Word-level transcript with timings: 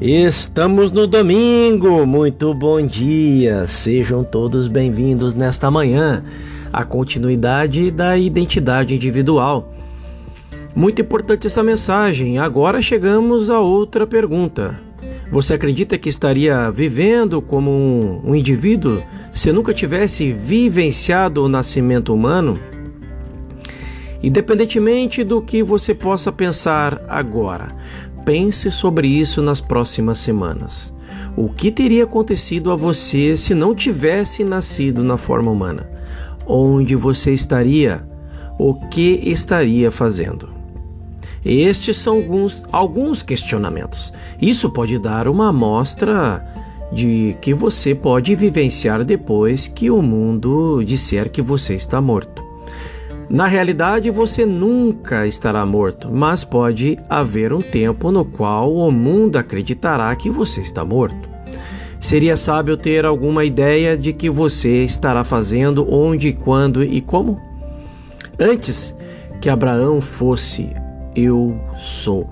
Estamos 0.00 0.90
no 0.90 1.06
domingo, 1.06 2.04
muito 2.04 2.52
bom 2.52 2.84
dia, 2.84 3.64
sejam 3.68 4.24
todos 4.24 4.66
bem-vindos 4.66 5.36
nesta 5.36 5.70
manhã, 5.70 6.24
a 6.72 6.84
continuidade 6.84 7.92
da 7.92 8.18
identidade 8.18 8.92
individual. 8.92 9.72
Muito 10.74 11.00
importante 11.00 11.46
essa 11.46 11.62
mensagem. 11.62 12.38
Agora 12.38 12.82
chegamos 12.82 13.48
a 13.48 13.60
outra 13.60 14.04
pergunta. 14.04 14.80
Você 15.30 15.54
acredita 15.54 15.96
que 15.96 16.08
estaria 16.08 16.68
vivendo 16.72 17.40
como 17.40 17.70
um, 17.70 18.20
um 18.24 18.34
indivíduo 18.34 19.00
se 19.30 19.52
nunca 19.52 19.72
tivesse 19.72 20.32
vivenciado 20.32 21.44
o 21.44 21.48
nascimento 21.48 22.12
humano? 22.12 22.58
Independentemente 24.20 25.22
do 25.22 25.40
que 25.40 25.62
você 25.62 25.94
possa 25.94 26.32
pensar 26.32 27.00
agora, 27.08 27.68
pense 28.24 28.70
sobre 28.70 29.08
isso 29.08 29.42
nas 29.42 29.60
próximas 29.60 30.18
semanas. 30.18 30.94
O 31.36 31.48
que 31.48 31.70
teria 31.70 32.04
acontecido 32.04 32.70
a 32.70 32.76
você 32.76 33.36
se 33.36 33.54
não 33.54 33.74
tivesse 33.74 34.44
nascido 34.44 35.02
na 35.02 35.16
forma 35.16 35.50
humana? 35.50 35.88
Onde 36.46 36.94
você 36.94 37.32
estaria? 37.32 38.06
O 38.58 38.74
que 38.88 39.20
estaria 39.24 39.90
fazendo? 39.90 40.48
Estes 41.44 41.96
são 41.98 42.16
alguns, 42.16 42.64
alguns 42.70 43.22
questionamentos. 43.22 44.12
Isso 44.40 44.70
pode 44.70 44.98
dar 44.98 45.28
uma 45.28 45.48
amostra 45.48 46.44
de 46.92 47.36
que 47.42 47.52
você 47.52 47.94
pode 47.94 48.34
vivenciar 48.34 49.04
depois 49.04 49.66
que 49.66 49.90
o 49.90 50.00
mundo 50.00 50.82
disser 50.84 51.30
que 51.30 51.42
você 51.42 51.74
está 51.74 52.00
morto. 52.00 52.43
Na 53.34 53.48
realidade, 53.48 54.12
você 54.12 54.46
nunca 54.46 55.26
estará 55.26 55.66
morto, 55.66 56.08
mas 56.08 56.44
pode 56.44 56.96
haver 57.10 57.52
um 57.52 57.60
tempo 57.60 58.12
no 58.12 58.24
qual 58.24 58.72
o 58.72 58.92
mundo 58.92 59.36
acreditará 59.36 60.14
que 60.14 60.30
você 60.30 60.60
está 60.60 60.84
morto. 60.84 61.28
Seria 61.98 62.36
sábio 62.36 62.76
ter 62.76 63.04
alguma 63.04 63.44
ideia 63.44 63.98
de 63.98 64.12
que 64.12 64.30
você 64.30 64.84
estará 64.84 65.24
fazendo, 65.24 65.84
onde, 65.92 66.32
quando 66.32 66.80
e 66.84 67.00
como? 67.00 67.40
Antes 68.38 68.94
que 69.40 69.50
Abraão 69.50 70.00
fosse 70.00 70.70
eu 71.16 71.58
sou. 71.76 72.30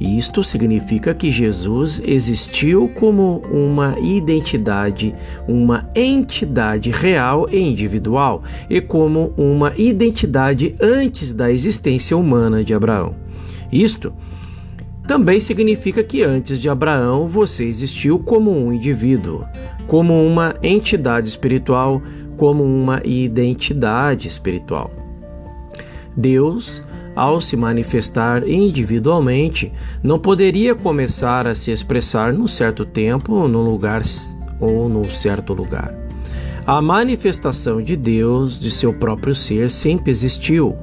Isto 0.00 0.44
significa 0.44 1.14
que 1.14 1.32
Jesus 1.32 2.02
existiu 2.04 2.86
como 2.88 3.42
uma 3.50 3.98
identidade, 3.98 5.14
uma 5.48 5.88
entidade 5.94 6.90
real 6.90 7.48
e 7.50 7.58
individual, 7.58 8.42
e 8.68 8.80
como 8.80 9.32
uma 9.38 9.72
identidade 9.76 10.76
antes 10.80 11.32
da 11.32 11.50
existência 11.50 12.16
humana 12.16 12.62
de 12.62 12.74
Abraão. 12.74 13.14
Isto 13.72 14.12
também 15.06 15.40
significa 15.40 16.02
que 16.02 16.22
antes 16.22 16.60
de 16.60 16.68
Abraão 16.68 17.26
você 17.26 17.64
existiu 17.64 18.18
como 18.18 18.50
um 18.50 18.72
indivíduo, 18.72 19.46
como 19.86 20.12
uma 20.26 20.56
entidade 20.62 21.28
espiritual, 21.28 22.02
como 22.36 22.62
uma 22.64 23.00
identidade 23.04 24.28
espiritual. 24.28 24.90
Deus 26.14 26.82
ao 27.16 27.40
se 27.40 27.56
manifestar 27.56 28.46
individualmente, 28.46 29.72
não 30.02 30.18
poderia 30.18 30.74
começar 30.74 31.46
a 31.46 31.54
se 31.54 31.70
expressar 31.70 32.32
num 32.32 32.46
certo 32.46 32.84
tempo, 32.84 33.48
num 33.48 33.62
lugar 33.62 34.02
ou 34.60 34.88
num 34.88 35.04
certo 35.04 35.54
lugar. 35.54 35.94
A 36.66 36.82
manifestação 36.82 37.80
de 37.80 37.96
Deus, 37.96 38.60
de 38.60 38.70
seu 38.70 38.92
próprio 38.92 39.34
ser, 39.34 39.70
sempre 39.70 40.10
existiu, 40.10 40.76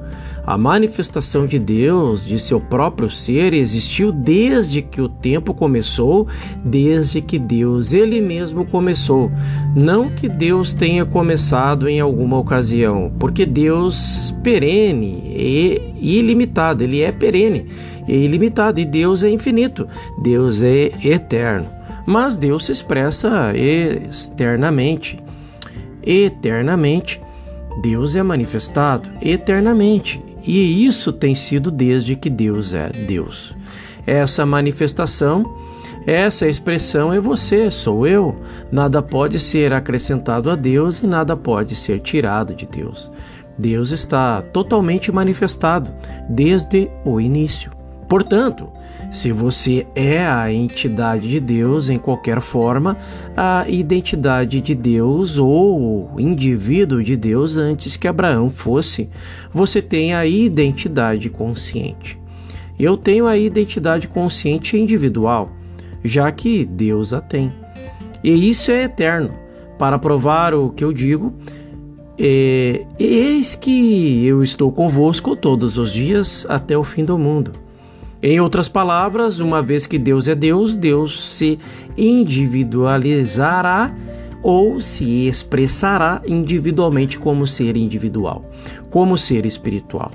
a 0.46 0.58
manifestação 0.58 1.46
de 1.46 1.58
Deus, 1.58 2.26
de 2.26 2.38
seu 2.38 2.60
próprio 2.60 3.10
ser, 3.10 3.54
existiu 3.54 4.12
desde 4.12 4.82
que 4.82 5.00
o 5.00 5.08
tempo 5.08 5.54
começou, 5.54 6.28
desde 6.62 7.22
que 7.22 7.38
Deus 7.38 7.92
ele 7.94 8.20
mesmo 8.20 8.66
começou. 8.66 9.30
Não 9.74 10.10
que 10.10 10.28
Deus 10.28 10.74
tenha 10.74 11.06
começado 11.06 11.88
em 11.88 11.98
alguma 11.98 12.38
ocasião, 12.38 13.10
porque 13.18 13.46
Deus 13.46 14.34
perene 14.42 15.22
e 15.34 16.18
ilimitado, 16.18 16.84
ele 16.84 17.00
é 17.00 17.10
perene 17.10 17.66
e 18.06 18.14
ilimitado 18.14 18.78
e 18.78 18.84
Deus 18.84 19.22
é 19.22 19.30
infinito, 19.30 19.88
Deus 20.22 20.60
é 20.62 20.92
eterno. 21.02 21.66
Mas 22.06 22.36
Deus 22.36 22.66
se 22.66 22.72
expressa 22.72 23.54
externamente, 23.56 25.18
eternamente. 26.04 27.18
Deus 27.82 28.14
é 28.14 28.22
manifestado 28.22 29.08
eternamente 29.22 30.22
e 30.46 30.84
isso 30.84 31.12
tem 31.12 31.34
sido 31.34 31.70
desde 31.70 32.16
que 32.16 32.28
Deus 32.28 32.74
é 32.74 32.88
Deus. 32.90 33.54
Essa 34.06 34.44
manifestação, 34.44 35.44
essa 36.06 36.46
expressão 36.46 37.12
é 37.12 37.18
você, 37.18 37.70
sou 37.70 38.06
eu. 38.06 38.36
Nada 38.70 39.00
pode 39.02 39.38
ser 39.38 39.72
acrescentado 39.72 40.50
a 40.50 40.54
Deus 40.54 41.02
e 41.02 41.06
nada 41.06 41.36
pode 41.36 41.74
ser 41.74 42.00
tirado 42.00 42.54
de 42.54 42.66
Deus. 42.66 43.10
Deus 43.58 43.90
está 43.90 44.42
totalmente 44.42 45.10
manifestado 45.10 45.90
desde 46.28 46.90
o 47.04 47.20
início. 47.20 47.73
Portanto, 48.08 48.68
se 49.10 49.32
você 49.32 49.86
é 49.94 50.24
a 50.24 50.52
entidade 50.52 51.28
de 51.28 51.40
Deus 51.40 51.88
em 51.88 51.98
qualquer 51.98 52.40
forma, 52.40 52.96
a 53.36 53.64
identidade 53.68 54.60
de 54.60 54.74
Deus 54.74 55.38
ou 55.38 56.10
indivíduo 56.18 57.02
de 57.02 57.16
Deus 57.16 57.56
antes 57.56 57.96
que 57.96 58.08
Abraão 58.08 58.50
fosse, 58.50 59.08
você 59.52 59.80
tem 59.80 60.14
a 60.14 60.26
identidade 60.26 61.30
consciente. 61.30 62.18
Eu 62.78 62.96
tenho 62.96 63.26
a 63.26 63.36
identidade 63.36 64.08
consciente 64.08 64.76
individual, 64.76 65.50
já 66.02 66.30
que 66.32 66.64
Deus 66.64 67.12
a 67.12 67.20
tem. 67.20 67.52
E 68.22 68.50
isso 68.50 68.70
é 68.70 68.84
eterno. 68.84 69.32
Para 69.78 69.98
provar 69.98 70.54
o 70.54 70.70
que 70.70 70.84
eu 70.84 70.92
digo, 70.92 71.32
é, 72.18 72.84
eis 72.98 73.54
que 73.54 74.24
eu 74.26 74.42
estou 74.42 74.70
convosco 74.72 75.36
todos 75.36 75.78
os 75.78 75.92
dias 75.92 76.46
até 76.48 76.76
o 76.76 76.84
fim 76.84 77.04
do 77.04 77.18
mundo. 77.18 77.63
Em 78.26 78.40
outras 78.40 78.70
palavras, 78.70 79.38
uma 79.38 79.60
vez 79.60 79.84
que 79.84 79.98
Deus 79.98 80.28
é 80.28 80.34
Deus, 80.34 80.76
Deus 80.76 81.22
se 81.22 81.58
individualizará 81.94 83.94
ou 84.42 84.80
se 84.80 85.28
expressará 85.28 86.22
individualmente 86.26 87.18
como 87.18 87.46
ser 87.46 87.76
individual, 87.76 88.50
como 88.88 89.18
ser 89.18 89.44
espiritual. 89.44 90.10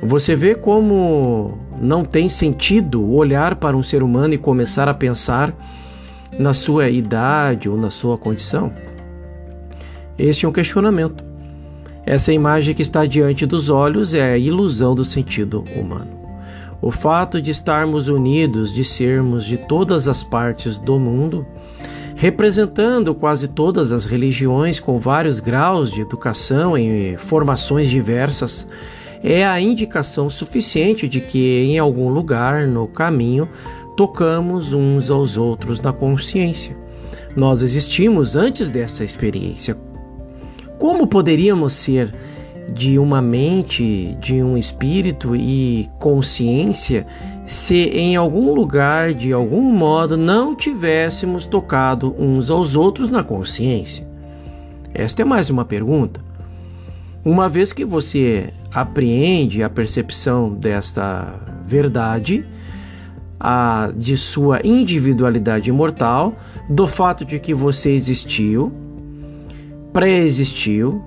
Você 0.00 0.36
vê 0.36 0.54
como 0.54 1.58
não 1.80 2.04
tem 2.04 2.28
sentido 2.28 3.10
olhar 3.10 3.56
para 3.56 3.76
um 3.76 3.82
ser 3.82 4.04
humano 4.04 4.34
e 4.34 4.38
começar 4.38 4.88
a 4.88 4.94
pensar 4.94 5.52
na 6.38 6.54
sua 6.54 6.90
idade 6.90 7.68
ou 7.68 7.76
na 7.76 7.90
sua 7.90 8.16
condição? 8.16 8.72
Este 10.16 10.46
é 10.46 10.48
um 10.48 10.52
questionamento. 10.52 11.24
Essa 12.06 12.32
imagem 12.32 12.72
que 12.72 12.82
está 12.82 13.04
diante 13.04 13.44
dos 13.44 13.68
olhos 13.68 14.14
é 14.14 14.34
a 14.34 14.38
ilusão 14.38 14.94
do 14.94 15.04
sentido 15.04 15.64
humano. 15.74 16.21
O 16.82 16.90
fato 16.90 17.40
de 17.40 17.52
estarmos 17.52 18.08
unidos, 18.08 18.72
de 18.72 18.84
sermos 18.84 19.44
de 19.44 19.56
todas 19.56 20.08
as 20.08 20.24
partes 20.24 20.80
do 20.80 20.98
mundo, 20.98 21.46
representando 22.16 23.14
quase 23.14 23.46
todas 23.46 23.92
as 23.92 24.04
religiões 24.04 24.80
com 24.80 24.98
vários 24.98 25.38
graus 25.38 25.92
de 25.92 26.00
educação 26.00 26.76
e 26.76 27.16
formações 27.18 27.88
diversas, 27.88 28.66
é 29.22 29.46
a 29.46 29.60
indicação 29.60 30.28
suficiente 30.28 31.06
de 31.06 31.20
que 31.20 31.62
em 31.62 31.78
algum 31.78 32.08
lugar 32.08 32.66
no 32.66 32.88
caminho 32.88 33.48
tocamos 33.96 34.72
uns 34.72 35.08
aos 35.08 35.36
outros 35.36 35.80
na 35.80 35.92
consciência. 35.92 36.76
Nós 37.36 37.62
existimos 37.62 38.34
antes 38.34 38.68
dessa 38.68 39.04
experiência. 39.04 39.76
Como 40.80 41.06
poderíamos 41.06 41.74
ser 41.74 42.12
de 42.68 42.98
uma 42.98 43.20
mente, 43.20 44.16
de 44.20 44.42
um 44.42 44.56
espírito 44.56 45.34
e 45.36 45.88
consciência, 45.98 47.06
se 47.44 47.88
em 47.90 48.16
algum 48.16 48.54
lugar, 48.54 49.12
de 49.12 49.32
algum 49.32 49.62
modo, 49.62 50.16
não 50.16 50.54
tivéssemos 50.54 51.46
tocado 51.46 52.14
uns 52.18 52.50
aos 52.50 52.76
outros 52.76 53.10
na 53.10 53.22
consciência? 53.22 54.06
Esta 54.94 55.22
é 55.22 55.24
mais 55.24 55.50
uma 55.50 55.64
pergunta. 55.64 56.20
Uma 57.24 57.48
vez 57.48 57.72
que 57.72 57.84
você 57.84 58.52
apreende 58.72 59.62
a 59.62 59.70
percepção 59.70 60.52
desta 60.52 61.34
verdade, 61.66 62.44
a, 63.38 63.90
de 63.96 64.16
sua 64.16 64.60
individualidade 64.64 65.68
imortal, 65.70 66.34
do 66.68 66.86
fato 66.86 67.24
de 67.24 67.38
que 67.38 67.54
você 67.54 67.90
existiu, 67.90 68.72
pré-existiu, 69.92 71.02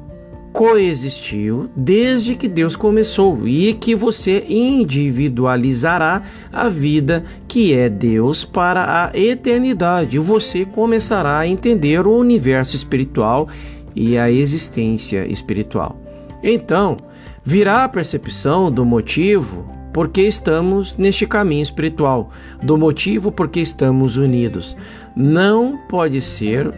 coexistiu 0.56 1.70
desde 1.76 2.34
que 2.34 2.48
Deus 2.48 2.78
começou 2.78 3.46
e 3.46 3.74
que 3.74 3.94
você 3.94 4.46
individualizará 4.48 6.24
a 6.52 6.70
vida 6.70 7.26
que 7.46 7.74
é 7.74 7.90
Deus 7.90 8.46
para 8.46 9.12
a 9.12 9.20
eternidade. 9.20 10.18
Você 10.18 10.64
começará 10.64 11.40
a 11.40 11.48
entender 11.48 12.08
o 12.08 12.18
universo 12.18 12.74
espiritual 12.74 13.50
e 13.94 14.18
a 14.18 14.32
existência 14.32 15.28
espiritual. 15.28 16.00
Então, 16.42 16.96
virá 17.44 17.84
a 17.84 17.90
percepção 17.90 18.72
do 18.72 18.86
motivo 18.86 19.70
porque 19.92 20.22
estamos 20.22 20.96
neste 20.96 21.26
caminho 21.26 21.64
espiritual, 21.64 22.30
do 22.64 22.78
motivo 22.78 23.30
porque 23.30 23.60
estamos 23.60 24.16
unidos. 24.16 24.76
Não 25.14 25.78
pode 25.90 26.22
ser 26.22 26.74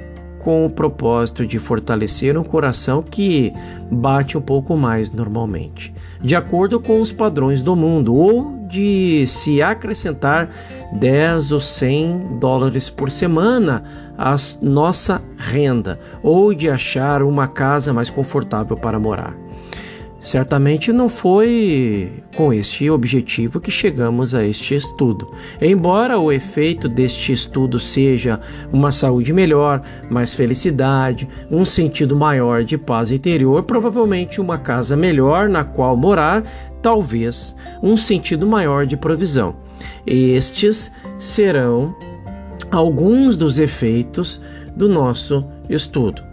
com 0.48 0.66
o 0.66 0.70
propósito 0.70 1.46
de 1.46 1.60
fortalecer 1.60 2.38
um 2.38 2.44
coração 2.44 3.04
que 3.04 3.52
bate 3.92 4.38
um 4.38 4.42
pouco 4.42 4.78
mais 4.78 5.12
normalmente, 5.12 5.94
de 6.22 6.38
acordo 6.38 6.80
com 6.80 7.02
os 7.02 7.12
padrões 7.12 7.62
do 7.62 7.76
mundo, 7.76 8.16
ou 8.16 8.66
de 8.66 9.28
se 9.28 9.62
acrescentar 9.62 10.50
10 10.94 11.52
ou 11.52 11.60
100 11.60 12.38
dólares 12.40 12.90
por 12.90 13.12
semana 13.12 13.84
à 14.18 14.38
nossa 14.62 15.22
renda, 15.36 16.00
ou 16.24 16.54
de 16.54 16.70
achar 16.70 17.24
uma 17.24 17.50
casa 17.50 17.92
mais 17.92 18.10
confortável 18.10 18.78
para 18.78 18.98
morar. 18.98 19.36
Certamente 20.20 20.92
não 20.92 21.08
foi 21.08 22.12
com 22.36 22.52
este 22.52 22.90
objetivo 22.90 23.60
que 23.60 23.72
chegamos 23.72 24.34
a 24.34 24.44
este 24.44 24.76
estudo. 24.76 25.32
Embora 25.62 26.20
o 26.20 26.32
efeito 26.32 26.90
deste 26.90 27.32
estudo 27.32 27.80
seja 27.80 28.40
uma 28.74 28.92
saúde 28.92 29.32
melhor, 29.32 29.82
mais 30.10 30.34
felicidade, 30.34 31.30
um 31.52 31.64
sentido 31.64 32.16
maior 32.16 32.64
de 32.64 32.78
paz 32.78 33.12
interior, 33.12 33.64
provavelmente 33.64 34.42
uma 34.42 34.58
casa 34.58 34.98
melhor 34.98 35.48
na 35.48 35.64
qual 35.64 35.96
morar, 35.96 36.44
talvez 36.82 37.56
um 37.82 37.96
sentido 37.96 38.48
maior 38.48 38.86
de 38.86 38.98
provisão. 38.98 39.56
Estes 40.06 40.92
serão 41.20 41.96
alguns 42.72 43.38
dos 43.38 43.60
efeitos 43.60 44.42
do 44.76 44.90
nosso 44.90 45.46
estudo. 45.70 46.24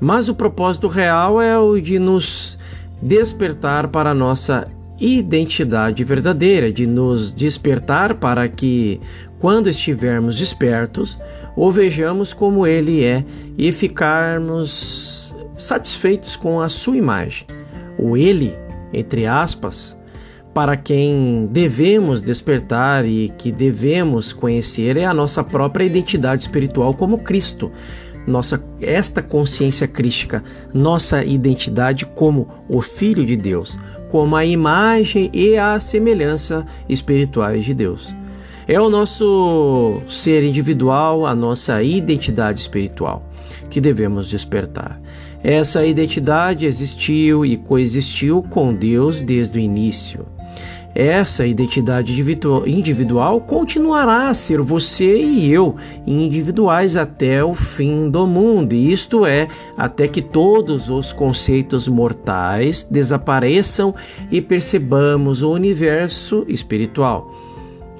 Mas 0.00 0.28
o 0.28 0.34
propósito 0.34 0.86
real 0.86 1.40
é 1.40 1.58
o 1.58 1.80
de 1.80 1.98
nos 1.98 2.58
despertar 3.00 3.88
para 3.88 4.10
a 4.10 4.14
nossa 4.14 4.68
identidade 5.00 6.02
verdadeira, 6.02 6.72
de 6.72 6.86
nos 6.86 7.32
despertar 7.32 8.14
para 8.14 8.48
que, 8.48 9.00
quando 9.38 9.68
estivermos 9.68 10.36
despertos, 10.36 11.18
o 11.56 11.70
vejamos 11.70 12.32
como 12.32 12.66
Ele 12.66 13.04
é 13.04 13.24
e 13.56 13.70
ficarmos 13.70 15.34
satisfeitos 15.56 16.36
com 16.36 16.60
a 16.60 16.68
Sua 16.68 16.96
imagem. 16.96 17.46
O 17.98 18.16
Ele, 18.16 18.56
entre 18.92 19.26
aspas, 19.26 19.96
para 20.52 20.76
quem 20.76 21.48
devemos 21.52 22.20
despertar 22.20 23.06
e 23.06 23.32
que 23.38 23.52
devemos 23.52 24.32
conhecer 24.32 24.96
é 24.96 25.04
a 25.04 25.14
nossa 25.14 25.44
própria 25.44 25.84
identidade 25.84 26.42
espiritual 26.42 26.94
como 26.94 27.18
Cristo 27.18 27.70
nossa 28.28 28.62
esta 28.80 29.22
consciência 29.22 29.88
crística, 29.88 30.44
nossa 30.72 31.24
identidade 31.24 32.06
como 32.06 32.48
o 32.68 32.80
filho 32.80 33.24
de 33.24 33.36
Deus, 33.36 33.78
como 34.08 34.36
a 34.36 34.44
imagem 34.44 35.30
e 35.32 35.56
a 35.56 35.80
semelhança 35.80 36.66
espirituais 36.88 37.64
de 37.64 37.74
Deus. 37.74 38.14
É 38.66 38.78
o 38.78 38.90
nosso 38.90 39.96
ser 40.10 40.44
individual, 40.44 41.26
a 41.26 41.34
nossa 41.34 41.82
identidade 41.82 42.60
espiritual 42.60 43.26
que 43.70 43.80
devemos 43.80 44.28
despertar. 44.28 45.00
Essa 45.42 45.86
identidade 45.86 46.66
existiu 46.66 47.46
e 47.46 47.56
coexistiu 47.56 48.42
com 48.42 48.74
Deus 48.74 49.22
desde 49.22 49.58
o 49.58 49.60
início. 49.60 50.26
Essa 50.94 51.46
identidade 51.46 52.12
individual 52.66 53.40
continuará 53.40 54.28
a 54.28 54.34
ser 54.34 54.60
você 54.60 55.16
e 55.16 55.52
eu, 55.52 55.76
individuais 56.06 56.96
até 56.96 57.44
o 57.44 57.54
fim 57.54 58.10
do 58.10 58.26
mundo, 58.26 58.72
isto 58.72 59.24
é, 59.24 59.48
até 59.76 60.08
que 60.08 60.22
todos 60.22 60.88
os 60.88 61.12
conceitos 61.12 61.86
mortais 61.86 62.86
desapareçam 62.90 63.94
e 64.30 64.40
percebamos 64.40 65.42
o 65.42 65.52
universo 65.52 66.44
espiritual. 66.48 67.32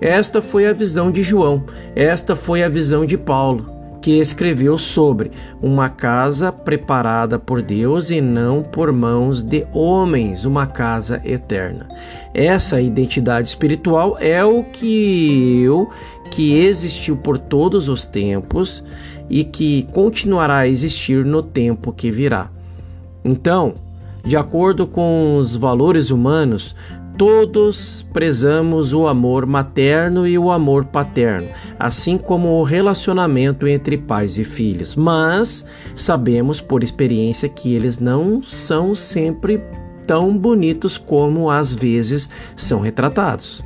Esta 0.01 0.41
foi 0.41 0.67
a 0.67 0.73
visão 0.73 1.11
de 1.11 1.23
João, 1.23 1.65
esta 1.95 2.35
foi 2.35 2.63
a 2.63 2.69
visão 2.69 3.05
de 3.05 3.19
Paulo 3.19 3.78
que 4.09 4.19
escreveu 4.19 4.79
sobre 4.79 5.31
uma 5.61 5.91
casa 5.91 6.51
preparada 6.51 7.39
por 7.39 7.61
Deus 7.61 8.09
e 8.09 8.23
não 8.23 8.63
por 8.63 8.91
mãos 8.91 9.43
de 9.43 9.67
homens, 9.71 10.47
uma 10.47 10.67
casa 10.67 11.21
eterna. 11.27 11.87
Essa 12.33 12.81
identidade 12.81 13.51
espiritual 13.51 14.17
é 14.19 14.43
o 14.43 14.65
que 14.65 15.61
eu, 15.63 15.91
que 16.31 16.59
existiu 16.59 17.19
por 17.19 17.37
todos 17.37 17.91
os 17.91 18.07
tempos 18.07 18.83
e 19.29 19.45
que 19.45 19.87
continuará 19.93 20.61
a 20.61 20.69
existir 20.69 21.23
no 21.23 21.43
tempo 21.43 21.93
que 21.93 22.11
virá. 22.11 22.51
Então, 23.23 23.75
de 24.25 24.39
acordo 24.39 24.87
com 24.87 25.37
os 25.37 25.55
valores 25.55 26.09
humanos, 26.09 26.75
Todos 27.19 28.07
prezamos 28.13 28.93
o 28.93 29.09
amor 29.09 29.45
materno 29.45 30.25
e 30.25 30.39
o 30.39 30.53
amor 30.53 30.85
paterno, 30.85 31.49
assim 31.77 32.17
como 32.17 32.61
o 32.61 32.63
relacionamento 32.63 33.67
entre 33.67 33.99
pais 33.99 34.39
e 34.39 34.45
filhos, 34.45 34.95
mas 34.95 35.65
sabemos 35.97 36.61
por 36.61 36.85
experiência 36.85 37.49
que 37.49 37.75
eles 37.75 37.99
não 37.99 38.41
são 38.41 38.95
sempre 38.95 39.61
tão 40.07 40.39
bonitos 40.39 40.97
como 40.97 41.51
às 41.51 41.75
vezes 41.75 42.31
são 42.55 42.79
retratados. 42.79 43.65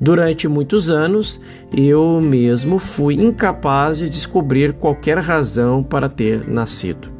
Durante 0.00 0.48
muitos 0.48 0.88
anos, 0.88 1.38
eu 1.70 2.22
mesmo 2.22 2.78
fui 2.78 3.16
incapaz 3.16 3.98
de 3.98 4.08
descobrir 4.08 4.72
qualquer 4.72 5.18
razão 5.18 5.82
para 5.82 6.08
ter 6.08 6.48
nascido. 6.48 7.17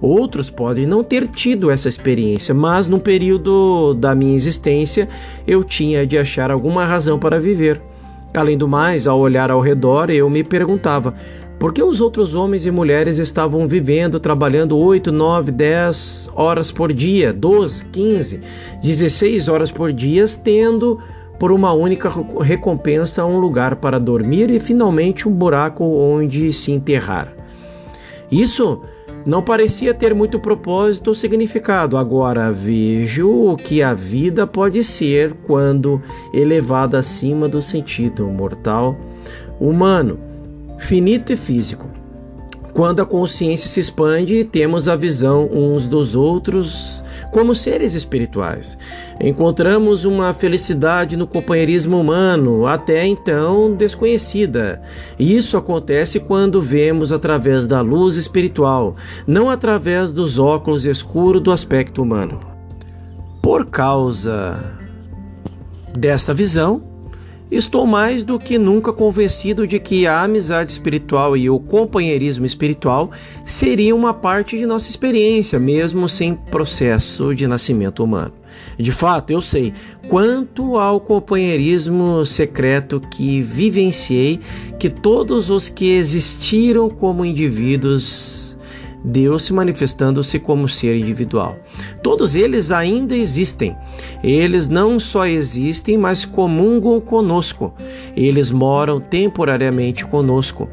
Outros 0.00 0.50
podem 0.50 0.86
não 0.86 1.02
ter 1.02 1.26
tido 1.28 1.70
essa 1.70 1.88
experiência, 1.88 2.54
mas 2.54 2.86
no 2.86 2.98
período 2.98 3.94
da 3.94 4.14
minha 4.14 4.36
existência 4.36 5.08
eu 5.46 5.64
tinha 5.64 6.06
de 6.06 6.18
achar 6.18 6.50
alguma 6.50 6.84
razão 6.84 7.18
para 7.18 7.40
viver. 7.40 7.80
Além 8.34 8.58
do 8.58 8.68
mais, 8.68 9.06
ao 9.06 9.18
olhar 9.18 9.50
ao 9.50 9.60
redor, 9.60 10.10
eu 10.10 10.28
me 10.28 10.44
perguntava 10.44 11.14
por 11.58 11.72
que 11.72 11.82
os 11.82 12.02
outros 12.02 12.34
homens 12.34 12.66
e 12.66 12.70
mulheres 12.70 13.18
estavam 13.18 13.66
vivendo, 13.66 14.20
trabalhando 14.20 14.76
8, 14.76 15.10
9, 15.10 15.50
10 15.52 16.30
horas 16.34 16.70
por 16.70 16.92
dia, 16.92 17.32
12, 17.32 17.86
15, 17.86 18.40
16 18.82 19.48
horas 19.48 19.72
por 19.72 19.90
dia, 19.90 20.26
tendo 20.44 20.98
por 21.38 21.50
uma 21.50 21.72
única 21.72 22.10
recompensa 22.42 23.24
um 23.24 23.38
lugar 23.38 23.76
para 23.76 23.98
dormir 23.98 24.50
e 24.50 24.60
finalmente 24.60 25.26
um 25.28 25.32
buraco 25.32 25.84
onde 25.84 26.52
se 26.52 26.72
enterrar. 26.72 27.32
Isso 28.30 28.82
não 29.26 29.42
parecia 29.42 29.92
ter 29.92 30.14
muito 30.14 30.38
propósito 30.38 31.08
ou 31.08 31.14
significado. 31.14 31.96
Agora 31.96 32.52
vejo 32.52 33.28
o 33.28 33.56
que 33.56 33.82
a 33.82 33.92
vida 33.92 34.46
pode 34.46 34.84
ser 34.84 35.34
quando 35.46 36.00
elevada 36.32 37.00
acima 37.00 37.48
do 37.48 37.60
sentido 37.60 38.28
mortal, 38.28 38.96
humano, 39.60 40.18
finito 40.78 41.32
e 41.32 41.36
físico. 41.36 41.86
Quando 42.72 43.00
a 43.00 43.06
consciência 43.06 43.68
se 43.68 43.80
expande, 43.80 44.44
temos 44.44 44.86
a 44.86 44.94
visão 44.94 45.48
uns 45.50 45.86
dos 45.88 46.14
outros 46.14 47.02
como 47.36 47.54
seres 47.54 47.92
espirituais. 47.92 48.78
Encontramos 49.20 50.06
uma 50.06 50.32
felicidade 50.32 51.18
no 51.18 51.26
companheirismo 51.26 52.00
humano, 52.00 52.66
até 52.66 53.06
então 53.06 53.74
desconhecida. 53.74 54.80
Isso 55.18 55.58
acontece 55.58 56.18
quando 56.18 56.62
vemos 56.62 57.12
através 57.12 57.66
da 57.66 57.82
luz 57.82 58.16
espiritual, 58.16 58.96
não 59.26 59.50
através 59.50 60.14
dos 60.14 60.38
óculos 60.38 60.86
escuros 60.86 61.42
do 61.42 61.52
aspecto 61.52 62.00
humano. 62.00 62.40
Por 63.42 63.66
causa 63.66 64.58
desta 65.92 66.32
visão, 66.32 66.95
Estou 67.50 67.86
mais 67.86 68.24
do 68.24 68.40
que 68.40 68.58
nunca 68.58 68.92
convencido 68.92 69.66
de 69.66 69.78
que 69.78 70.04
a 70.04 70.22
amizade 70.22 70.72
espiritual 70.72 71.36
e 71.36 71.48
o 71.48 71.60
companheirismo 71.60 72.44
espiritual 72.44 73.12
seriam 73.44 73.96
uma 73.96 74.12
parte 74.12 74.58
de 74.58 74.66
nossa 74.66 74.88
experiência, 74.88 75.58
mesmo 75.58 76.08
sem 76.08 76.34
processo 76.34 77.32
de 77.34 77.46
nascimento 77.46 78.02
humano. 78.02 78.32
De 78.76 78.90
fato, 78.90 79.32
eu 79.32 79.40
sei 79.40 79.72
quanto 80.08 80.76
ao 80.76 80.98
companheirismo 80.98 82.26
secreto 82.26 83.00
que 83.00 83.40
vivenciei, 83.42 84.40
que 84.78 84.90
todos 84.90 85.48
os 85.48 85.68
que 85.68 85.92
existiram 85.92 86.90
como 86.90 87.24
indivíduos 87.24 88.45
Deus 89.08 89.44
se 89.44 89.52
manifestando-se 89.52 90.40
como 90.40 90.68
ser 90.68 90.98
individual. 90.98 91.56
Todos 92.02 92.34
eles 92.34 92.72
ainda 92.72 93.16
existem. 93.16 93.76
Eles 94.20 94.66
não 94.66 94.98
só 94.98 95.26
existem, 95.26 95.96
mas 95.96 96.24
comungam 96.24 97.00
conosco. 97.00 97.72
Eles 98.16 98.50
moram 98.50 99.00
temporariamente 99.00 100.04
conosco. 100.04 100.68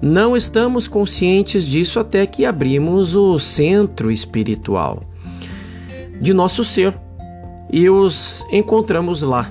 Não 0.00 0.36
estamos 0.36 0.86
conscientes 0.86 1.66
disso 1.66 1.98
até 1.98 2.24
que 2.24 2.44
abrimos 2.44 3.16
o 3.16 3.36
centro 3.40 4.12
espiritual 4.12 5.02
de 6.20 6.32
nosso 6.32 6.64
ser 6.64 6.94
e 7.72 7.90
os 7.90 8.46
encontramos 8.52 9.22
lá. 9.22 9.50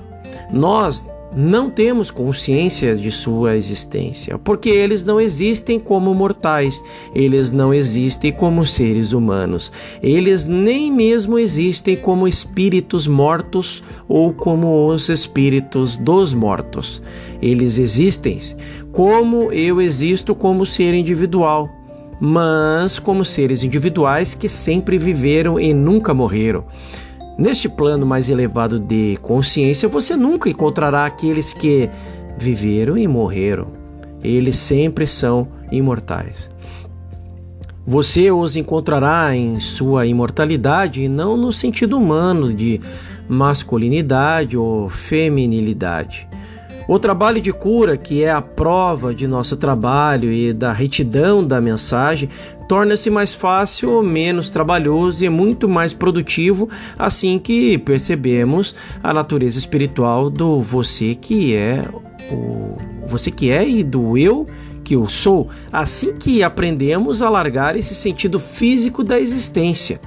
Nós 0.50 1.06
não 1.34 1.70
temos 1.70 2.10
consciência 2.10 2.94
de 2.94 3.10
sua 3.10 3.56
existência, 3.56 4.38
porque 4.38 4.68
eles 4.68 5.02
não 5.04 5.20
existem 5.20 5.78
como 5.78 6.14
mortais, 6.14 6.82
eles 7.14 7.50
não 7.50 7.72
existem 7.72 8.30
como 8.30 8.66
seres 8.66 9.12
humanos, 9.12 9.72
eles 10.02 10.46
nem 10.46 10.92
mesmo 10.92 11.38
existem 11.38 11.96
como 11.96 12.28
espíritos 12.28 13.06
mortos 13.06 13.82
ou 14.08 14.32
como 14.32 14.86
os 14.86 15.08
espíritos 15.08 15.96
dos 15.96 16.34
mortos. 16.34 17.02
Eles 17.40 17.78
existem 17.78 18.40
como 18.92 19.50
eu 19.52 19.80
existo 19.80 20.34
como 20.34 20.64
ser 20.66 20.94
individual, 20.94 21.68
mas 22.20 22.98
como 22.98 23.24
seres 23.24 23.64
individuais 23.64 24.34
que 24.34 24.48
sempre 24.48 24.96
viveram 24.98 25.58
e 25.58 25.74
nunca 25.74 26.14
morreram. 26.14 26.64
Neste 27.38 27.68
plano 27.68 28.04
mais 28.04 28.28
elevado 28.28 28.78
de 28.78 29.18
consciência, 29.22 29.88
você 29.88 30.16
nunca 30.16 30.50
encontrará 30.50 31.06
aqueles 31.06 31.52
que 31.52 31.88
viveram 32.38 32.96
e 32.96 33.08
morreram. 33.08 33.68
Eles 34.22 34.56
sempre 34.56 35.06
são 35.06 35.48
imortais. 35.70 36.50
Você 37.84 38.30
os 38.30 38.56
encontrará 38.56 39.34
em 39.34 39.58
sua 39.58 40.06
imortalidade, 40.06 41.08
não 41.08 41.36
no 41.36 41.50
sentido 41.50 41.98
humano 41.98 42.52
de 42.54 42.80
masculinidade 43.28 44.56
ou 44.56 44.88
feminilidade. 44.88 46.28
O 46.86 46.98
trabalho 46.98 47.40
de 47.40 47.52
cura, 47.52 47.96
que 47.96 48.22
é 48.22 48.30
a 48.30 48.42
prova 48.42 49.14
de 49.14 49.26
nosso 49.26 49.56
trabalho 49.56 50.32
e 50.32 50.52
da 50.52 50.72
retidão 50.72 51.42
da 51.42 51.60
mensagem, 51.60 52.28
torna-se 52.72 53.10
mais 53.10 53.34
fácil, 53.34 54.02
menos 54.02 54.48
trabalhoso 54.48 55.22
e 55.22 55.28
muito 55.28 55.68
mais 55.68 55.92
produtivo 55.92 56.70
assim 56.98 57.38
que 57.38 57.76
percebemos 57.76 58.74
a 59.02 59.12
natureza 59.12 59.58
espiritual 59.58 60.30
do 60.30 60.58
você 60.58 61.14
que 61.14 61.54
é 61.54 61.84
o 62.30 62.74
você 63.06 63.30
que 63.30 63.50
é 63.50 63.68
e 63.68 63.84
do 63.84 64.16
eu 64.16 64.46
que 64.82 64.96
eu 64.96 65.06
sou, 65.06 65.50
assim 65.70 66.14
que 66.14 66.42
aprendemos 66.42 67.20
a 67.20 67.28
largar 67.28 67.76
esse 67.76 67.94
sentido 67.94 68.40
físico 68.40 69.04
da 69.04 69.20
existência. 69.20 70.00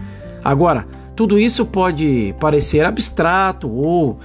Agora, 0.43 0.88
tudo 1.15 1.38
isso 1.38 1.67
pode 1.67 2.34
parecer 2.39 2.84
abstrato 2.84 3.69
ou 3.69 4.17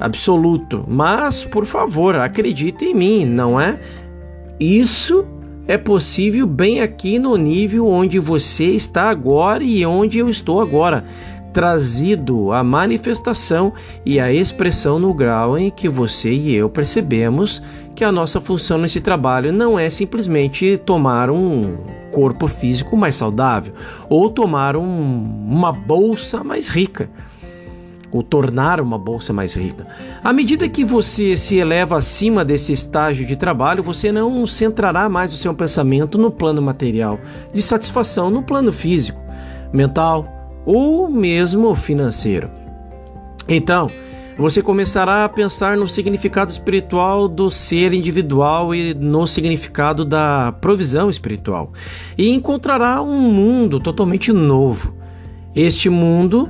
absoluto, 0.00 0.84
mas 0.88 1.44
por 1.44 1.64
favor, 1.64 2.16
acredite 2.16 2.86
em 2.86 2.92
mim, 2.92 3.24
não 3.24 3.60
é? 3.60 3.78
Isso 4.58 5.24
é 5.66 5.78
possível 5.78 6.46
bem 6.46 6.80
aqui 6.80 7.18
no 7.18 7.36
nível 7.36 7.88
onde 7.88 8.18
você 8.18 8.64
está 8.64 9.08
agora 9.08 9.64
e 9.64 9.84
onde 9.86 10.18
eu 10.18 10.28
estou 10.28 10.60
agora, 10.60 11.04
trazido 11.52 12.52
a 12.52 12.62
manifestação 12.62 13.72
e 14.04 14.20
a 14.20 14.32
expressão 14.32 14.98
no 14.98 15.14
grau 15.14 15.56
em 15.56 15.70
que 15.70 15.88
você 15.88 16.30
e 16.30 16.54
eu 16.54 16.68
percebemos 16.68 17.62
que 17.94 18.04
a 18.04 18.12
nossa 18.12 18.40
função 18.40 18.76
nesse 18.76 19.00
trabalho 19.00 19.52
não 19.52 19.78
é 19.78 19.88
simplesmente 19.88 20.76
tomar 20.84 21.30
um 21.30 21.76
corpo 22.10 22.46
físico 22.46 22.96
mais 22.96 23.14
saudável 23.16 23.72
ou 24.08 24.28
tomar 24.28 24.76
um, 24.76 25.22
uma 25.48 25.72
bolsa 25.72 26.44
mais 26.44 26.68
rica 26.68 27.08
ou 28.14 28.22
tornar 28.22 28.80
uma 28.80 28.96
bolsa 28.96 29.32
mais 29.32 29.54
rica. 29.54 29.88
À 30.22 30.32
medida 30.32 30.68
que 30.68 30.84
você 30.84 31.36
se 31.36 31.56
eleva 31.58 31.98
acima 31.98 32.44
desse 32.44 32.72
estágio 32.72 33.26
de 33.26 33.34
trabalho, 33.34 33.82
você 33.82 34.12
não 34.12 34.46
centrará 34.46 35.08
mais 35.08 35.32
o 35.32 35.36
seu 35.36 35.52
pensamento 35.52 36.16
no 36.16 36.30
plano 36.30 36.62
material, 36.62 37.18
de 37.52 37.60
satisfação 37.60 38.30
no 38.30 38.40
plano 38.40 38.70
físico, 38.70 39.20
mental 39.72 40.28
ou 40.64 41.08
mesmo 41.10 41.74
financeiro. 41.74 42.48
Então, 43.48 43.88
você 44.38 44.62
começará 44.62 45.24
a 45.24 45.28
pensar 45.28 45.76
no 45.76 45.88
significado 45.88 46.52
espiritual 46.52 47.26
do 47.26 47.50
ser 47.50 47.92
individual 47.92 48.72
e 48.72 48.94
no 48.94 49.26
significado 49.26 50.04
da 50.04 50.54
provisão 50.60 51.10
espiritual, 51.10 51.72
e 52.16 52.30
encontrará 52.30 53.02
um 53.02 53.20
mundo 53.20 53.80
totalmente 53.80 54.32
novo. 54.32 54.94
Este 55.54 55.88
mundo 55.88 56.48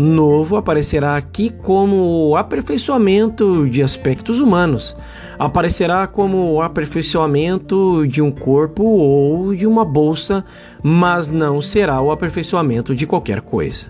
novo 0.00 0.56
aparecerá 0.56 1.16
aqui 1.16 1.50
como 1.50 2.28
o 2.28 2.36
aperfeiçoamento 2.36 3.68
de 3.68 3.82
aspectos 3.82 4.40
humanos, 4.40 4.96
aparecerá 5.38 6.06
como 6.06 6.52
o 6.52 6.62
aperfeiçoamento 6.62 8.06
de 8.06 8.22
um 8.22 8.30
corpo 8.30 8.82
ou 8.82 9.54
de 9.54 9.66
uma 9.66 9.84
bolsa, 9.84 10.44
mas 10.82 11.28
não 11.28 11.60
será 11.60 12.00
o 12.00 12.10
aperfeiçoamento 12.10 12.94
de 12.94 13.06
qualquer 13.06 13.40
coisa. 13.40 13.86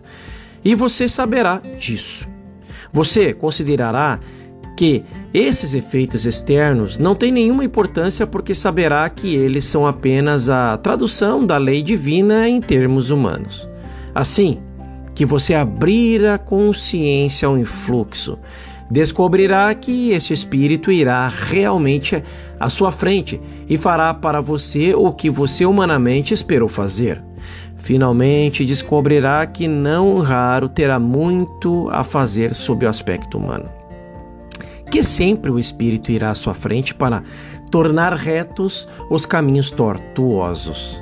E 0.64 0.74
você 0.74 1.08
saberá 1.08 1.60
disso. 1.78 2.26
Você 2.92 3.32
considerará 3.32 4.18
que 4.76 5.04
esses 5.32 5.74
efeitos 5.74 6.24
externos 6.24 6.98
não 6.98 7.14
têm 7.14 7.30
nenhuma 7.30 7.64
importância 7.64 8.26
porque 8.26 8.54
saberá 8.54 9.08
que 9.08 9.34
eles 9.34 9.64
são 9.64 9.86
apenas 9.86 10.48
a 10.48 10.76
tradução 10.78 11.44
da 11.44 11.58
lei 11.58 11.82
divina 11.82 12.48
em 12.48 12.60
termos 12.60 13.10
humanos. 13.10 13.68
Assim, 14.14 14.60
que 15.20 15.26
você 15.26 15.52
abrir 15.52 16.24
a 16.24 16.38
consciência 16.38 17.46
ao 17.46 17.58
influxo, 17.58 18.38
descobrirá 18.90 19.74
que 19.74 20.12
este 20.12 20.32
espírito 20.32 20.90
irá 20.90 21.28
realmente 21.28 22.24
à 22.58 22.70
sua 22.70 22.90
frente 22.90 23.38
e 23.68 23.76
fará 23.76 24.14
para 24.14 24.40
você 24.40 24.94
o 24.94 25.12
que 25.12 25.28
você 25.28 25.66
humanamente 25.66 26.32
esperou 26.32 26.70
fazer. 26.70 27.22
Finalmente 27.76 28.64
descobrirá 28.64 29.44
que 29.44 29.68
não 29.68 30.20
raro 30.20 30.70
terá 30.70 30.98
muito 30.98 31.90
a 31.92 32.02
fazer 32.02 32.54
sob 32.54 32.86
o 32.86 32.88
aspecto 32.88 33.36
humano. 33.36 33.68
Que 34.90 35.02
sempre 35.02 35.50
o 35.50 35.58
espírito 35.58 36.10
irá 36.10 36.30
à 36.30 36.34
sua 36.34 36.54
frente 36.54 36.94
para 36.94 37.22
tornar 37.70 38.14
retos 38.14 38.88
os 39.10 39.26
caminhos 39.26 39.70
tortuosos, 39.70 40.98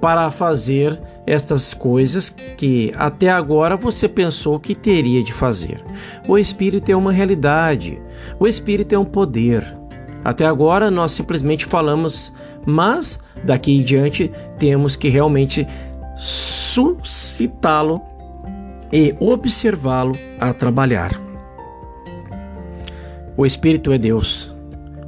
para 0.00 0.30
fazer 0.30 1.00
estas 1.26 1.74
coisas 1.74 2.30
que 2.30 2.92
até 2.96 3.30
agora 3.30 3.76
você 3.76 4.08
pensou 4.08 4.60
que 4.60 4.74
teria 4.74 5.22
de 5.22 5.32
fazer. 5.32 5.82
O 6.28 6.38
Espírito 6.38 6.90
é 6.90 6.96
uma 6.96 7.12
realidade, 7.12 8.00
o 8.38 8.46
Espírito 8.46 8.94
é 8.94 8.98
um 8.98 9.04
poder. 9.04 9.76
Até 10.24 10.46
agora 10.46 10.90
nós 10.90 11.12
simplesmente 11.12 11.64
falamos, 11.64 12.32
mas 12.64 13.18
daqui 13.44 13.76
em 13.76 13.82
diante 13.82 14.30
temos 14.58 14.96
que 14.96 15.08
realmente 15.08 15.66
suscitá-lo 16.16 18.00
e 18.92 19.14
observá-lo 19.20 20.12
a 20.40 20.52
trabalhar. 20.52 21.20
O 23.36 23.44
Espírito 23.44 23.92
é 23.92 23.98
Deus. 23.98 24.55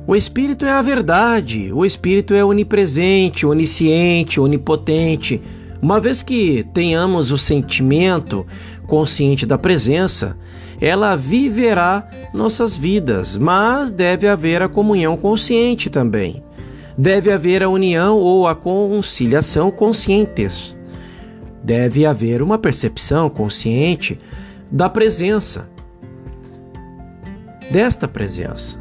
O 0.09 0.17
Espírito 0.17 0.65
é 0.65 0.73
a 0.73 0.83
verdade. 0.83 1.73
O 1.73 1.85
Espírito 1.85 2.35
é 2.35 2.45
onipresente, 2.45 3.47
onisciente, 3.47 4.41
onipotente 4.41 5.41
uma 5.81 6.01
vez 6.01 6.23
que 6.23 6.65
tenhamos 6.75 7.31
o 7.31 7.39
sentimento 7.39 8.45
consciente 8.87 9.47
da 9.47 9.57
presença, 9.57 10.37
ela 10.81 11.15
viverá 11.15 12.09
nossas 12.35 12.77
vidas, 12.77 13.37
mas 13.37 13.93
deve 13.93 14.27
haver 14.27 14.61
a 14.61 14.69
comunhão 14.69 15.17
consciente 15.17 15.89
também. 15.89 16.43
Deve 16.97 17.31
haver 17.31 17.63
a 17.63 17.69
união 17.69 18.19
ou 18.19 18.49
a 18.49 18.57
conciliação 18.57 19.71
conscientes. 19.71 20.77
Deve 21.63 22.05
haver 22.05 22.43
uma 22.43 22.59
percepção 22.59 23.31
consciente 23.31 24.19
da 24.71 24.89
presença, 24.89 25.71
desta 27.71 28.09
presença. 28.09 28.78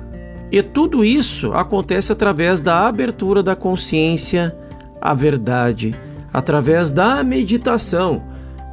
E 0.51 0.61
tudo 0.61 1.03
isso 1.03 1.53
acontece 1.53 2.11
através 2.11 2.61
da 2.61 2.87
abertura 2.87 3.43
da 3.43 3.55
consciência 3.55 4.55
à 5.01 5.13
verdade 5.13 5.93
através 6.37 6.91
da 6.91 7.23
meditação, 7.23 8.21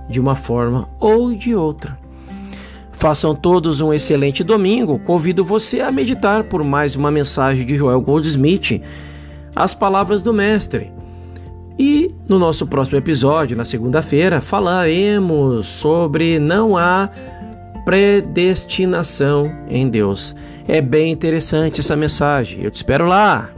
de 0.07 0.21
uma 0.21 0.37
forma 0.37 0.89
ou 1.01 1.35
de 1.35 1.55
outra. 1.55 1.99
Façam 2.93 3.35
todos 3.35 3.81
um 3.81 3.93
excelente 3.93 4.45
domingo. 4.45 4.99
Convido 4.99 5.45
você 5.45 5.81
a 5.81 5.91
meditar 5.91 6.45
por 6.45 6.63
mais 6.63 6.95
uma 6.95 7.11
mensagem 7.11 7.65
de 7.65 7.77
Joel 7.77 8.03
Goldsmith, 8.03 8.83
as 9.57 9.75
palavras 9.75 10.23
do 10.23 10.33
Mestre. 10.33 10.93
E 11.79 12.15
no 12.29 12.39
nosso 12.39 12.67
próximo 12.67 12.99
episódio, 12.99 13.57
na 13.57 13.65
segunda-feira, 13.65 14.41
falaremos 14.43 15.67
sobre 15.67 16.39
não 16.39 16.77
há 16.77 17.09
predestinação 17.85 19.51
em 19.69 19.89
Deus. 19.89 20.37
É 20.67 20.81
bem 20.81 21.13
interessante 21.13 21.81
essa 21.81 21.97
mensagem. 21.97 22.63
Eu 22.63 22.71
te 22.71 22.77
espero 22.77 23.07
lá. 23.07 23.54